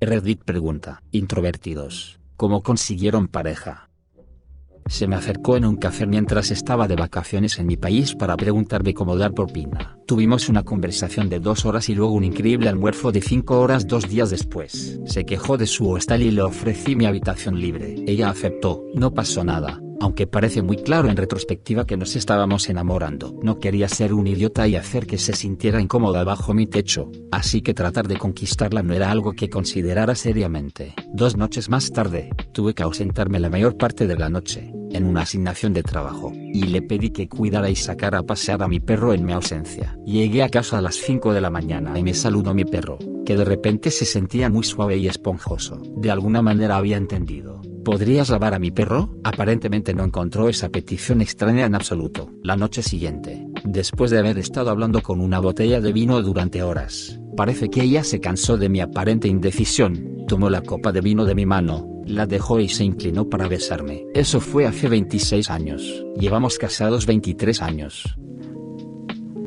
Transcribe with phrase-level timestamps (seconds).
[0.00, 3.90] Reddit pregunta, introvertidos, ¿cómo consiguieron pareja?
[4.86, 8.94] Se me acercó en un café mientras estaba de vacaciones en mi país para preguntarme
[8.94, 9.98] cómo dar propina.
[10.06, 14.08] Tuvimos una conversación de dos horas y luego un increíble almuerzo de cinco horas dos
[14.08, 15.00] días después.
[15.04, 17.96] Se quejó de su hostal y le ofrecí mi habitación libre.
[18.06, 23.38] Ella aceptó, no pasó nada aunque parece muy claro en retrospectiva que nos estábamos enamorando.
[23.42, 27.62] No quería ser un idiota y hacer que se sintiera incómoda bajo mi techo, así
[27.62, 30.94] que tratar de conquistarla no era algo que considerara seriamente.
[31.12, 35.22] Dos noches más tarde, tuve que ausentarme la mayor parte de la noche, en una
[35.22, 39.12] asignación de trabajo, y le pedí que cuidara y sacara a pasear a mi perro
[39.12, 39.96] en mi ausencia.
[40.04, 43.36] Llegué a casa a las 5 de la mañana y me saludó mi perro, que
[43.36, 45.82] de repente se sentía muy suave y esponjoso.
[45.96, 47.57] De alguna manera había entendido
[47.88, 49.16] ¿Podrías lavar a mi perro?
[49.24, 52.30] Aparentemente no encontró esa petición extraña en absoluto.
[52.42, 57.18] La noche siguiente, después de haber estado hablando con una botella de vino durante horas,
[57.34, 61.34] parece que ella se cansó de mi aparente indecisión, tomó la copa de vino de
[61.34, 64.04] mi mano, la dejó y se inclinó para besarme.
[64.12, 66.04] Eso fue hace 26 años.
[66.14, 68.18] Llevamos casados 23 años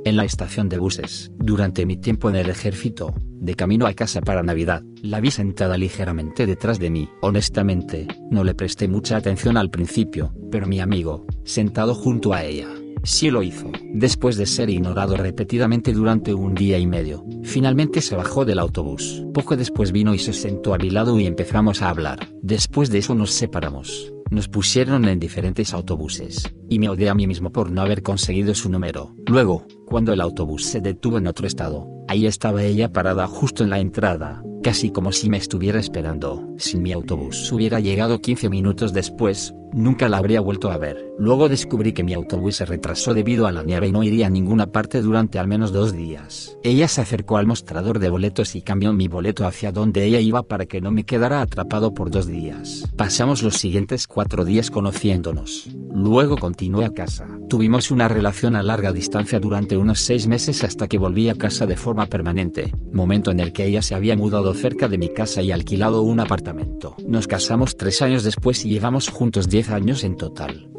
[0.05, 1.31] en la estación de buses.
[1.37, 5.77] Durante mi tiempo en el ejército, de camino a casa para Navidad, la vi sentada
[5.77, 7.09] ligeramente detrás de mí.
[7.21, 12.67] Honestamente, no le presté mucha atención al principio, pero mi amigo, sentado junto a ella,
[13.03, 13.71] sí lo hizo.
[13.93, 19.23] Después de ser ignorado repetidamente durante un día y medio, finalmente se bajó del autobús.
[19.33, 22.29] Poco después vino y se sentó a mi lado y empezamos a hablar.
[22.41, 24.13] Después de eso nos separamos.
[24.31, 28.55] Nos pusieron en diferentes autobuses, y me odié a mí mismo por no haber conseguido
[28.55, 29.13] su número.
[29.27, 33.69] Luego, cuando el autobús se detuvo en otro estado, ahí estaba ella parada justo en
[33.69, 36.47] la entrada, casi como si me estuviera esperando.
[36.57, 41.11] Si mi autobús hubiera llegado 15 minutos después, nunca la habría vuelto a ver.
[41.17, 44.29] Luego descubrí que mi autobús se retrasó debido a la nieve y no iría a
[44.29, 46.57] ninguna parte durante al menos dos días.
[46.63, 50.43] Ella se acercó al mostrador de boletos y cambió mi boleto hacia donde ella iba
[50.43, 52.83] para que no me quedara atrapado por dos días.
[52.95, 55.69] Pasamos los siguientes cuatro días conociéndonos.
[55.93, 57.27] Luego continué a casa.
[57.49, 61.65] Tuvimos una relación a larga distancia durante unos seis meses hasta que volví a casa
[61.65, 65.41] de forma permanente, momento en el que ella se había mudado cerca de mi casa
[65.41, 66.95] y alquilado un apartamento.
[67.05, 70.69] Nos casamos tres años después y llevamos juntos años en total.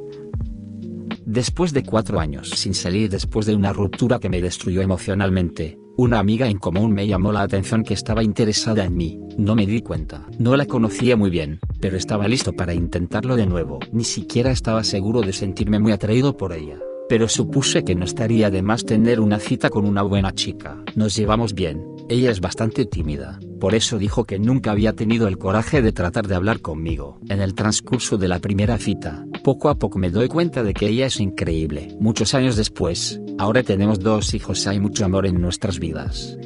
[1.24, 6.18] Después de cuatro años sin salir después de una ruptura que me destruyó emocionalmente, una
[6.18, 9.82] amiga en común me llamó la atención que estaba interesada en mí, no me di
[9.82, 10.26] cuenta.
[10.38, 13.78] No la conocía muy bien, pero estaba listo para intentarlo de nuevo.
[13.92, 16.78] Ni siquiera estaba seguro de sentirme muy atraído por ella
[17.12, 20.82] pero supuse que no estaría de más tener una cita con una buena chica.
[20.94, 25.38] Nos llevamos bien, ella es bastante tímida, por eso dijo que nunca había tenido el
[25.38, 27.20] coraje de tratar de hablar conmigo.
[27.28, 30.88] En el transcurso de la primera cita, poco a poco me doy cuenta de que
[30.88, 31.96] ella es increíble.
[32.00, 36.36] Muchos años después, ahora tenemos dos hijos, hay mucho amor en nuestras vidas.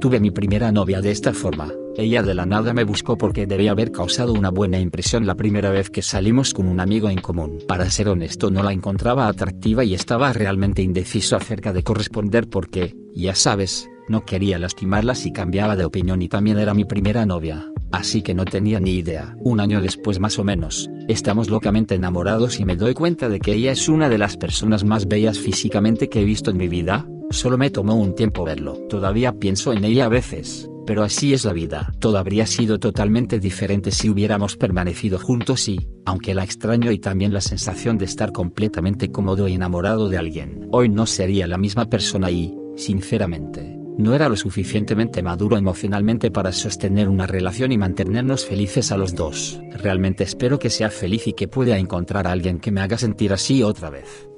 [0.00, 3.72] Tuve mi primera novia de esta forma, ella de la nada me buscó porque debía
[3.72, 7.58] haber causado una buena impresión la primera vez que salimos con un amigo en común.
[7.68, 12.96] Para ser honesto no la encontraba atractiva y estaba realmente indeciso acerca de corresponder porque,
[13.14, 17.70] ya sabes, no quería lastimarla si cambiaba de opinión y también era mi primera novia,
[17.90, 19.36] así que no tenía ni idea.
[19.40, 23.54] Un año después más o menos, estamos locamente enamorados y me doy cuenta de que
[23.54, 27.06] ella es una de las personas más bellas físicamente que he visto en mi vida,
[27.30, 28.74] solo me tomó un tiempo verlo.
[28.88, 31.92] Todavía pienso en ella a veces, pero así es la vida.
[32.00, 37.32] Todo habría sido totalmente diferente si hubiéramos permanecido juntos y, aunque la extraño y también
[37.32, 41.86] la sensación de estar completamente cómodo y enamorado de alguien, hoy no sería la misma
[41.86, 48.44] persona y, sinceramente, no era lo suficientemente maduro emocionalmente para sostener una relación y mantenernos
[48.44, 49.60] felices a los dos.
[49.72, 53.32] Realmente espero que sea feliz y que pueda encontrar a alguien que me haga sentir
[53.32, 54.28] así otra vez.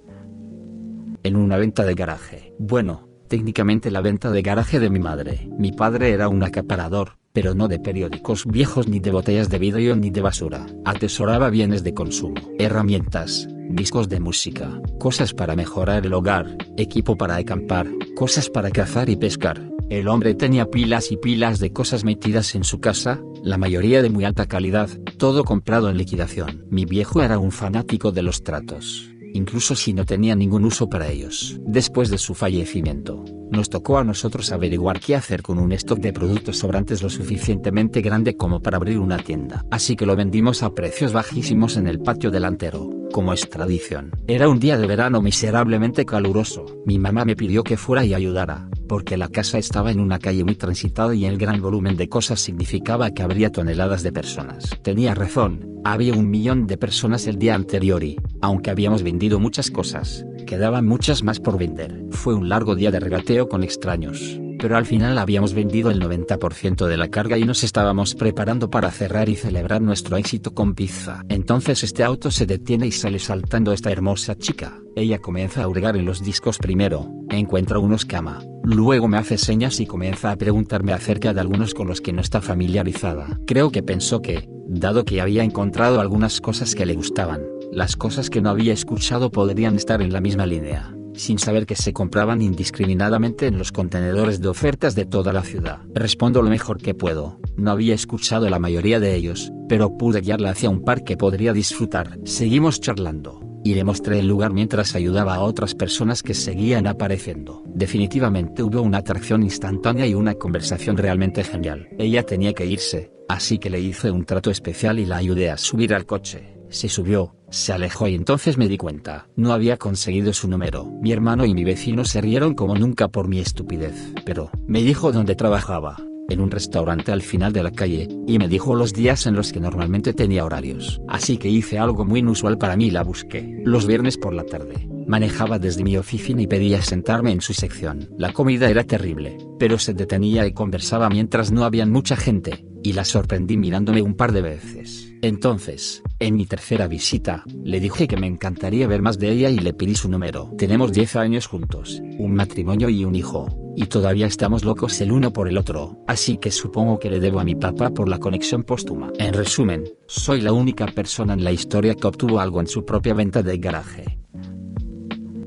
[1.22, 2.54] En una venta de garaje.
[2.58, 5.48] Bueno, técnicamente la venta de garaje de mi madre.
[5.58, 9.96] Mi padre era un acaparador, pero no de periódicos viejos ni de botellas de vidrio
[9.96, 10.66] ni de basura.
[10.84, 17.36] Atesoraba bienes de consumo, herramientas, discos de música, cosas para mejorar el hogar, equipo para
[17.36, 17.86] acampar,
[18.16, 19.70] cosas para cazar y pescar.
[19.90, 24.10] El hombre tenía pilas y pilas de cosas metidas en su casa, la mayoría de
[24.10, 24.88] muy alta calidad,
[25.18, 26.64] todo comprado en liquidación.
[26.70, 31.08] Mi viejo era un fanático de los tratos incluso si no tenía ningún uso para
[31.08, 31.60] ellos.
[31.66, 36.12] Después de su fallecimiento, nos tocó a nosotros averiguar qué hacer con un stock de
[36.12, 39.64] productos sobrantes lo suficientemente grande como para abrir una tienda.
[39.70, 44.12] Así que lo vendimos a precios bajísimos en el patio delantero, como es tradición.
[44.26, 46.64] Era un día de verano miserablemente caluroso.
[46.86, 50.44] Mi mamá me pidió que fuera y ayudara, porque la casa estaba en una calle
[50.44, 54.70] muy transitada y el gran volumen de cosas significaba que habría toneladas de personas.
[54.82, 59.72] Tenía razón, había un millón de personas el día anterior y, aunque habíamos vendido muchas
[59.72, 62.04] cosas, quedaban muchas más por vender.
[62.10, 66.86] Fue un largo día de regateo con extraños, pero al final habíamos vendido el 90%
[66.86, 71.22] de la carga y nos estábamos preparando para cerrar y celebrar nuestro éxito con pizza.
[71.28, 74.80] Entonces este auto se detiene y sale saltando esta hermosa chica.
[74.96, 79.80] Ella comienza a hurgar en los discos primero, encuentra unos cama, luego me hace señas
[79.80, 83.38] y comienza a preguntarme acerca de algunos con los que no está familiarizada.
[83.46, 88.30] Creo que pensó que, dado que había encontrado algunas cosas que le gustaban, las cosas
[88.30, 92.42] que no había escuchado podrían estar en la misma línea, sin saber que se compraban
[92.42, 95.80] indiscriminadamente en los contenedores de ofertas de toda la ciudad.
[95.94, 100.50] Respondo lo mejor que puedo, no había escuchado la mayoría de ellos, pero pude guiarla
[100.50, 102.18] hacia un par que podría disfrutar.
[102.24, 107.62] Seguimos charlando y le mostré el lugar mientras ayudaba a otras personas que seguían apareciendo.
[107.66, 111.88] Definitivamente hubo una atracción instantánea y una conversación realmente genial.
[111.98, 115.56] Ella tenía que irse, así que le hice un trato especial y la ayudé a
[115.56, 119.28] subir al coche se subió, se alejó y entonces me di cuenta.
[119.36, 120.86] No había conseguido su número.
[121.00, 124.12] Mi hermano y mi vecino se rieron como nunca por mi estupidez.
[124.24, 125.96] Pero, me dijo dónde trabajaba,
[126.28, 129.52] en un restaurante al final de la calle, y me dijo los días en los
[129.52, 131.00] que normalmente tenía horarios.
[131.08, 133.62] Así que hice algo muy inusual para mí la busqué.
[133.64, 134.88] Los viernes por la tarde.
[135.06, 138.08] Manejaba desde mi oficina y pedía sentarme en su sección.
[138.18, 142.94] La comida era terrible, pero se detenía y conversaba mientras no había mucha gente, y
[142.94, 145.14] la sorprendí mirándome un par de veces.
[145.22, 149.58] Entonces, en mi tercera visita, le dije que me encantaría ver más de ella y
[149.58, 150.50] le pedí su número.
[150.56, 155.32] Tenemos 10 años juntos, un matrimonio y un hijo, y todavía estamos locos el uno
[155.32, 158.62] por el otro, así que supongo que le debo a mi papá por la conexión
[158.62, 159.12] póstuma.
[159.18, 163.12] En resumen, soy la única persona en la historia que obtuvo algo en su propia
[163.12, 164.23] venta de garaje.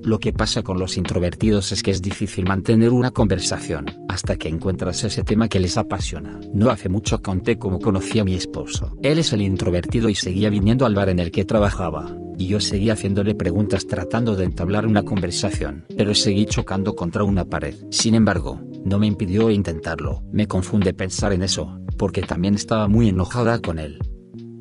[0.08, 4.48] Lo que pasa con los introvertidos es que es difícil mantener una conversación, hasta que
[4.48, 6.40] encuentras ese tema que les apasiona.
[6.54, 8.96] No hace mucho conté cómo conocí a mi esposo.
[9.04, 12.62] Él es el introvertido y seguía viniendo al bar en el que trabajaba, y yo
[12.62, 17.76] seguía haciéndole preguntas tratando de entablar una conversación, pero seguí chocando contra una pared.
[17.92, 20.24] Sin embargo, no me impidió intentarlo.
[20.32, 24.00] Me confunde pensar en eso, porque también estaba muy enojada con él.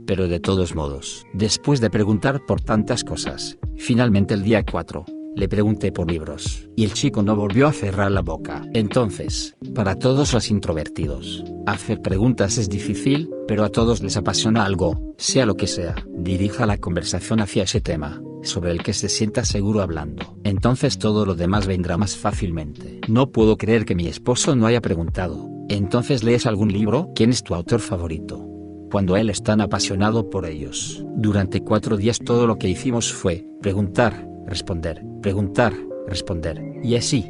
[0.09, 5.05] Pero de todos modos, después de preguntar por tantas cosas, finalmente el día 4,
[5.37, 8.67] le pregunté por libros, y el chico no volvió a cerrar la boca.
[8.73, 15.15] Entonces, para todos los introvertidos, hacer preguntas es difícil, pero a todos les apasiona algo,
[15.19, 15.95] sea lo que sea.
[16.09, 20.39] Dirija la conversación hacia ese tema, sobre el que se sienta seguro hablando.
[20.43, 23.01] Entonces todo lo demás vendrá más fácilmente.
[23.07, 25.51] No puedo creer que mi esposo no haya preguntado.
[25.69, 27.11] Entonces lees algún libro?
[27.15, 28.43] ¿Quién es tu autor favorito?
[28.91, 31.05] Cuando él es tan apasionado por ellos.
[31.17, 35.75] Durante cuatro días todo lo que hicimos fue, preguntar, responder, preguntar,
[36.07, 37.29] responder, y así.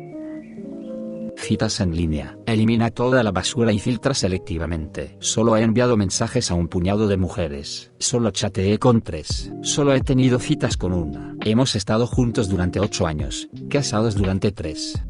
[1.35, 2.37] Citas en línea.
[2.45, 5.17] Elimina toda la basura y filtra selectivamente.
[5.19, 7.93] Solo he enviado mensajes a un puñado de mujeres.
[7.99, 9.51] Solo chateé con tres.
[9.63, 11.37] Solo he tenido citas con una.
[11.43, 13.49] Hemos estado juntos durante ocho años.
[13.71, 15.03] Casados durante tres.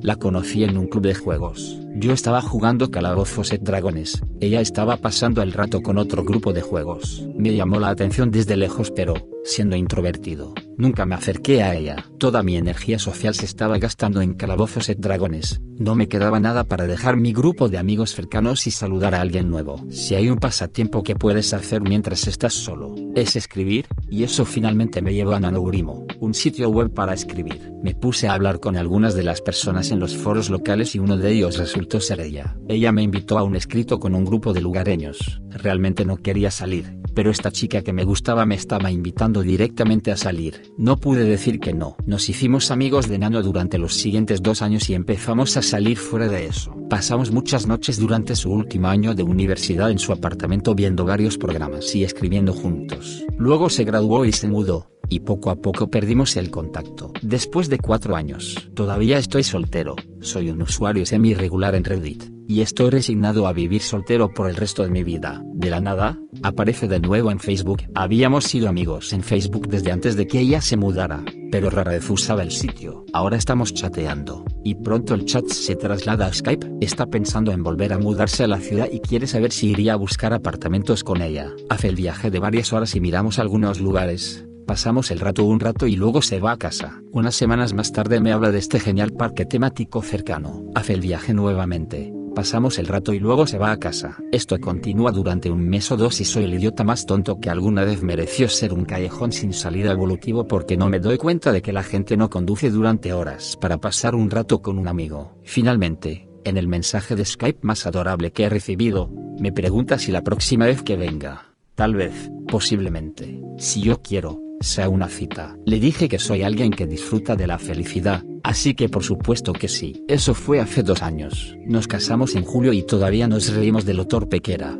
[0.00, 1.80] La conocí en un club de juegos.
[1.96, 6.62] Yo estaba jugando Calabozos et Dragones, ella estaba pasando el rato con otro grupo de
[6.62, 7.26] juegos.
[7.34, 12.06] Me llamó la atención desde lejos pero, siendo introvertido, nunca me acerqué a ella.
[12.16, 16.64] Toda mi energía social se estaba gastando en Calabozos et Dragones, no me quedaba nada
[16.64, 19.84] para dejar mi grupo de amigos cercanos y saludar a alguien nuevo.
[19.90, 25.02] Si hay un pasatiempo que puedes hacer mientras estás solo, es escribir, y eso finalmente
[25.02, 27.72] me llevó a Nanogrimo, un sitio web para escribir.
[27.82, 31.16] Me puse a hablar con algunas de las personas en los foros locales y uno
[31.16, 32.56] de ellos resultó ser ella.
[32.68, 35.40] Ella me invitó a un escrito con un grupo de lugareños.
[35.50, 40.16] Realmente no quería salir, pero esta chica que me gustaba me estaba invitando directamente a
[40.16, 40.72] salir.
[40.76, 41.96] No pude decir que no.
[42.06, 46.28] Nos hicimos amigos de Nano durante los siguientes dos años y empezamos a salir fuera
[46.28, 46.74] de eso.
[46.90, 51.94] Pasamos muchas noches durante su último año de universidad en su apartamento viendo varios programas
[51.94, 53.24] y escribiendo juntos.
[53.36, 57.12] Luego se graduó y se mudó y poco a poco perdimos el contacto.
[57.22, 62.90] Después de cuatro años, todavía estoy soltero, soy un usuario semi-regular en Reddit, y estoy
[62.90, 65.42] resignado a vivir soltero por el resto de mi vida.
[65.52, 67.82] De la nada, aparece de nuevo en Facebook.
[67.94, 72.08] Habíamos sido amigos en Facebook desde antes de que ella se mudara, pero rara vez
[72.08, 73.04] usaba el sitio.
[73.12, 76.66] Ahora estamos chateando, y pronto el chat se traslada a Skype.
[76.80, 79.96] Está pensando en volver a mudarse a la ciudad y quiere saber si iría a
[79.96, 81.52] buscar apartamentos con ella.
[81.68, 85.86] Hace el viaje de varias horas y miramos algunos lugares, Pasamos el rato un rato
[85.86, 87.00] y luego se va a casa.
[87.10, 90.62] Unas semanas más tarde me habla de este genial parque temático cercano.
[90.74, 92.12] Hace el viaje nuevamente.
[92.34, 94.18] Pasamos el rato y luego se va a casa.
[94.30, 97.84] Esto continúa durante un mes o dos y soy el idiota más tonto que alguna
[97.84, 101.72] vez mereció ser un callejón sin salida evolutivo porque no me doy cuenta de que
[101.72, 105.38] la gente no conduce durante horas para pasar un rato con un amigo.
[105.44, 109.10] Finalmente, en el mensaje de Skype más adorable que he recibido,
[109.40, 111.48] me pregunta si la próxima vez que venga,
[111.78, 115.56] tal vez, posiblemente, si yo quiero, sea una cita.
[115.64, 119.68] Le dije que soy alguien que disfruta de la felicidad, Así que por supuesto que
[119.68, 120.04] sí.
[120.08, 121.54] Eso fue hace dos años.
[121.66, 124.78] Nos casamos en julio y todavía nos reímos de lo torpe que era.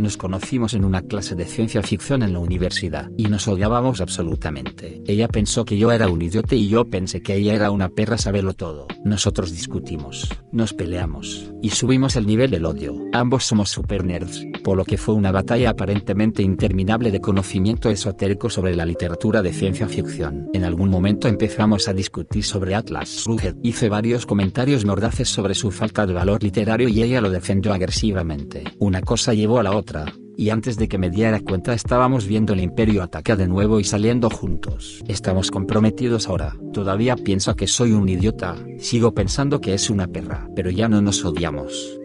[0.00, 5.02] Nos conocimos en una clase de ciencia ficción en la universidad y nos odiábamos absolutamente.
[5.06, 8.16] Ella pensó que yo era un idiota y yo pensé que ella era una perra
[8.16, 8.86] saberlo todo.
[9.04, 12.96] Nosotros discutimos, nos peleamos y subimos el nivel del odio.
[13.12, 18.48] Ambos somos super nerds, por lo que fue una batalla aparentemente interminable de conocimiento esotérico
[18.48, 20.48] sobre la literatura de ciencia ficción.
[20.54, 23.56] En algún momento empezamos a discutir sobre Atlas Shrugged.
[23.62, 28.64] Hice varios comentarios mordaces sobre su falta de valor literario y ella lo defendió agresivamente.
[28.78, 29.89] Una cosa llevó a la otra
[30.36, 33.84] y antes de que me diera cuenta estábamos viendo el imperio atacar de nuevo y
[33.84, 35.02] saliendo juntos.
[35.06, 36.56] Estamos comprometidos ahora.
[36.72, 41.02] Todavía pienso que soy un idiota, sigo pensando que es una perra, pero ya no
[41.02, 42.00] nos odiamos.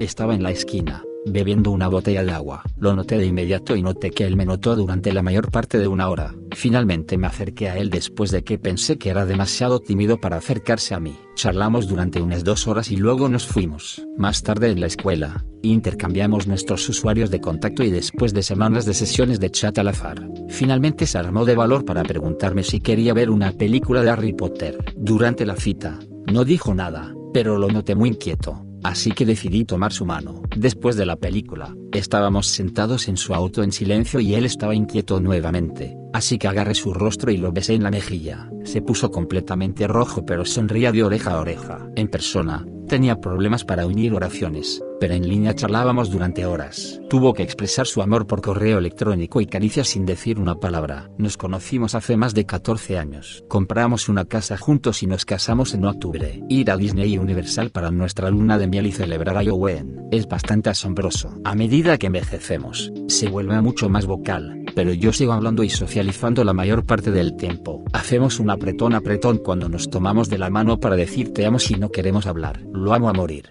[0.00, 2.62] Estaba en la esquina, bebiendo una botella de agua.
[2.78, 5.88] Lo noté de inmediato y noté que él me notó durante la mayor parte de
[5.88, 6.34] una hora.
[6.52, 10.94] Finalmente me acerqué a él después de que pensé que era demasiado tímido para acercarse
[10.94, 11.16] a mí.
[11.34, 14.02] Charlamos durante unas dos horas y luego nos fuimos.
[14.16, 18.94] Más tarde en la escuela, intercambiamos nuestros usuarios de contacto y después de semanas de
[18.94, 23.30] sesiones de chat al azar, finalmente se armó de valor para preguntarme si quería ver
[23.30, 24.78] una película de Harry Potter.
[24.96, 29.92] Durante la cita, no dijo nada, pero lo noté muy inquieto así que decidí tomar
[29.92, 30.42] su mano.
[30.56, 35.20] Después de la película, estábamos sentados en su auto en silencio y él estaba inquieto
[35.20, 38.50] nuevamente, así que agarré su rostro y lo besé en la mejilla.
[38.64, 41.88] Se puso completamente rojo pero sonría de oreja a oreja.
[41.96, 47.00] En persona, tenía problemas para unir oraciones, pero en línea charlábamos durante horas.
[47.08, 51.10] Tuvo que expresar su amor por correo electrónico y caricias sin decir una palabra.
[51.18, 53.44] Nos conocimos hace más de 14 años.
[53.48, 56.42] Compramos una casa juntos y nos casamos en octubre.
[56.48, 60.70] Ir a Disney Universal para nuestra luna de miel y celebrar a Halloween es bastante
[60.70, 61.38] asombroso.
[61.44, 66.44] A medida que envejecemos, se vuelve mucho más vocal, pero yo sigo hablando y socializando
[66.44, 67.84] la mayor parte del tiempo.
[67.92, 71.74] Hacemos un apretón apretón cuando nos tomamos de la mano para decir te amo si
[71.74, 72.60] no queremos hablar.
[72.72, 73.48] Lo amo a morir.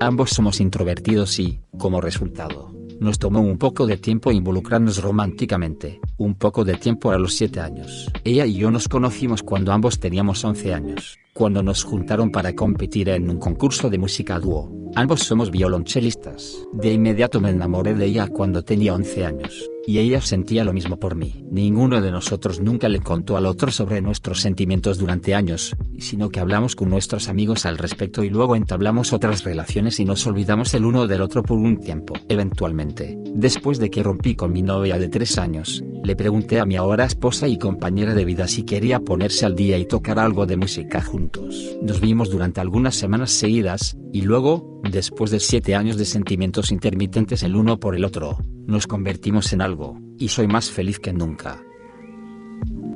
[0.00, 6.34] Ambos somos introvertidos y, como resultado, nos tomó un poco de tiempo involucrarnos románticamente, un
[6.34, 8.10] poco de tiempo a los 7 años.
[8.24, 13.08] Ella y yo nos conocimos cuando ambos teníamos 11 años, cuando nos juntaron para competir
[13.08, 14.70] en un concurso de música dúo.
[14.94, 16.68] Ambos somos violonchelistas.
[16.74, 20.98] De inmediato me enamoré de ella cuando tenía 11 años, y ella sentía lo mismo
[20.98, 21.42] por mí.
[21.50, 26.40] Ninguno de nosotros nunca le contó al otro sobre nuestros sentimientos durante años, sino que
[26.40, 30.84] hablamos con nuestros amigos al respecto y luego entablamos otras relaciones y nos olvidamos el
[30.84, 32.12] uno del otro por un tiempo.
[32.28, 36.76] Eventualmente, después de que rompí con mi novia de 3 años, le pregunté a mi
[36.76, 40.56] ahora esposa y compañera de vida si quería ponerse al día y tocar algo de
[40.56, 41.76] música juntos.
[41.82, 47.42] Nos vimos durante algunas semanas seguidas, y luego, después de siete años de sentimientos intermitentes
[47.42, 51.62] el uno por el otro, nos convertimos en algo, y soy más feliz que nunca.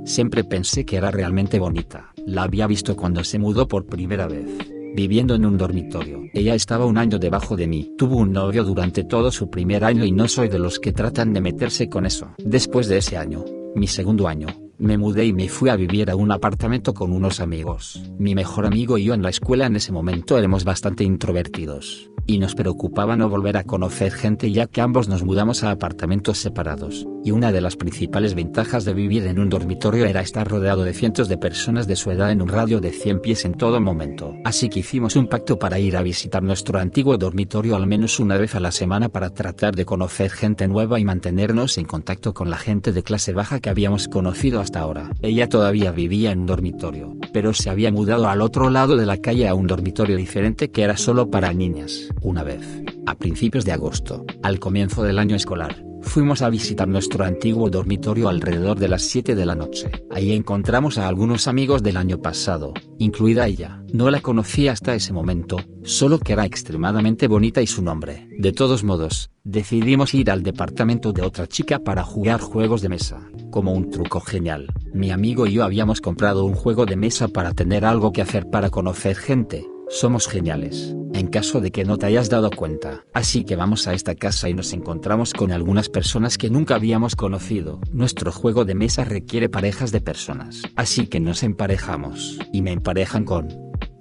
[0.04, 2.12] Siempre pensé que era realmente bonita.
[2.26, 4.46] La había visto cuando se mudó por primera vez,
[4.94, 6.22] viviendo en un dormitorio.
[6.32, 7.92] Ella estaba un año debajo de mí.
[7.98, 11.32] Tuvo un novio durante todo su primer año y no soy de los que tratan
[11.32, 12.30] de meterse con eso.
[12.38, 14.46] Después de ese año, mi segundo año,
[14.78, 18.02] me mudé y me fui a vivir a un apartamento con unos amigos.
[18.18, 22.38] Mi mejor amigo y yo en la escuela en ese momento éramos bastante introvertidos, y
[22.38, 27.06] nos preocupaba no volver a conocer gente ya que ambos nos mudamos a apartamentos separados,
[27.24, 30.94] y una de las principales ventajas de vivir en un dormitorio era estar rodeado de
[30.94, 34.34] cientos de personas de su edad en un radio de 100 pies en todo momento.
[34.44, 38.36] Así que hicimos un pacto para ir a visitar nuestro antiguo dormitorio al menos una
[38.36, 42.50] vez a la semana para tratar de conocer gente nueva y mantenernos en contacto con
[42.50, 45.10] la gente de clase baja que habíamos conocido hasta ahora.
[45.22, 49.18] Ella todavía vivía en un dormitorio, pero se había mudado al otro lado de la
[49.18, 52.08] calle a un dormitorio diferente que era solo para niñas.
[52.24, 57.24] Una vez, a principios de agosto, al comienzo del año escolar, Fuimos a visitar nuestro
[57.24, 59.90] antiguo dormitorio alrededor de las 7 de la noche.
[60.10, 63.82] Ahí encontramos a algunos amigos del año pasado, incluida ella.
[63.92, 68.28] No la conocía hasta ese momento, solo que era extremadamente bonita y su nombre.
[68.38, 73.26] De todos modos, decidimos ir al departamento de otra chica para jugar juegos de mesa.
[73.50, 77.54] Como un truco genial, mi amigo y yo habíamos comprado un juego de mesa para
[77.54, 79.66] tener algo que hacer para conocer gente.
[79.88, 83.04] Somos geniales, en caso de que no te hayas dado cuenta.
[83.14, 87.16] Así que vamos a esta casa y nos encontramos con algunas personas que nunca habíamos
[87.16, 87.80] conocido.
[87.92, 90.62] Nuestro juego de mesa requiere parejas de personas.
[90.76, 92.38] Así que nos emparejamos.
[92.52, 93.48] Y me emparejan con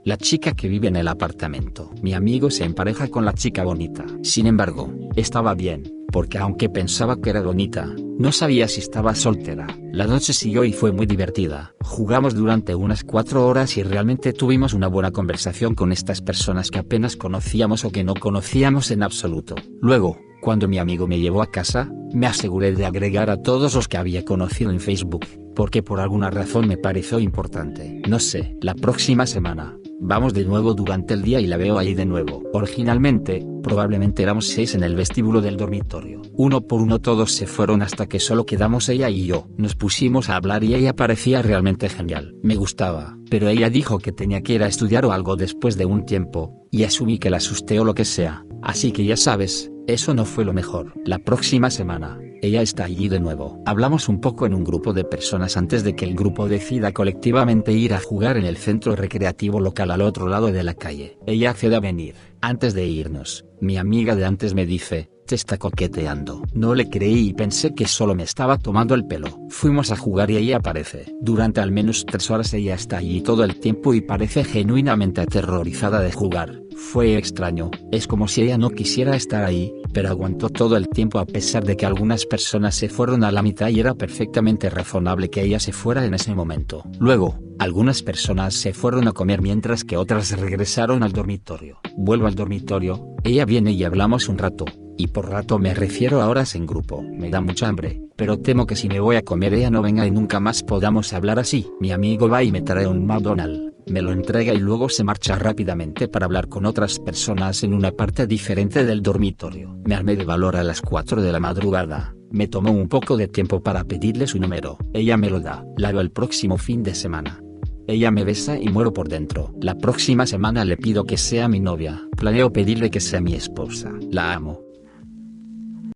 [0.03, 1.91] la chica que vive en el apartamento.
[2.01, 4.05] Mi amigo se empareja con la chica bonita.
[4.23, 7.89] Sin embargo, estaba bien porque aunque pensaba que era bonita,
[8.19, 9.65] no sabía si estaba soltera.
[9.91, 11.73] La noche siguió y fue muy divertida.
[11.81, 16.77] Jugamos durante unas cuatro horas y realmente tuvimos una buena conversación con estas personas que
[16.77, 19.55] apenas conocíamos o que no conocíamos en absoluto.
[19.81, 23.87] Luego, cuando mi amigo me llevó a casa, me aseguré de agregar a todos los
[23.87, 28.01] que había conocido en Facebook porque por alguna razón me pareció importante.
[28.07, 31.93] No sé, la próxima semana, Vamos de nuevo durante el día y la veo ahí
[31.93, 32.43] de nuevo.
[32.53, 36.21] Originalmente, probablemente éramos seis en el vestíbulo del dormitorio.
[36.33, 39.47] Uno por uno todos se fueron hasta que solo quedamos ella y yo.
[39.57, 42.35] Nos pusimos a hablar y ella parecía realmente genial.
[42.43, 45.85] Me gustaba, pero ella dijo que tenía que ir a estudiar o algo después de
[45.85, 48.45] un tiempo, y asumí que la asusté o lo que sea.
[48.61, 50.93] Así que ya sabes, eso no fue lo mejor.
[51.05, 53.63] La próxima semana, ella está allí de nuevo.
[53.65, 57.71] Hablamos un poco en un grupo de personas antes de que el grupo decida colectivamente
[57.71, 61.17] ir a jugar en el centro recreativo local al otro lado de la calle.
[61.25, 62.15] Ella accede a venir.
[62.41, 66.43] Antes de irnos, mi amiga de antes me dice, te está coqueteando.
[66.53, 69.27] No le creí y pensé que solo me estaba tomando el pelo.
[69.49, 71.13] Fuimos a jugar y ella aparece.
[71.21, 75.99] Durante al menos tres horas ella está allí todo el tiempo y parece genuinamente aterrorizada
[76.01, 76.61] de jugar.
[76.75, 81.19] Fue extraño, es como si ella no quisiera estar ahí, pero aguantó todo el tiempo
[81.19, 85.29] a pesar de que algunas personas se fueron a la mitad y era perfectamente razonable
[85.29, 86.83] que ella se fuera en ese momento.
[86.99, 91.79] Luego, algunas personas se fueron a comer mientras que otras regresaron al dormitorio.
[91.95, 94.65] Vuelvo al dormitorio, ella viene y hablamos un rato,
[94.97, 97.01] y por rato me refiero a horas en grupo.
[97.01, 100.05] Me da mucha hambre, pero temo que si me voy a comer ella no venga
[100.05, 101.67] y nunca más podamos hablar así.
[101.79, 105.37] Mi amigo va y me trae un McDonald's me lo entrega y luego se marcha
[105.37, 109.77] rápidamente para hablar con otras personas en una parte diferente del dormitorio.
[109.85, 112.15] Me armé de valor a las 4 de la madrugada.
[112.31, 114.77] Me tomó un poco de tiempo para pedirle su número.
[114.93, 115.65] Ella me lo da.
[115.77, 117.41] La veo el próximo fin de semana.
[117.85, 119.53] Ella me besa y muero por dentro.
[119.59, 122.01] La próxima semana le pido que sea mi novia.
[122.15, 123.91] Planeo pedirle que sea mi esposa.
[124.09, 124.61] La amo.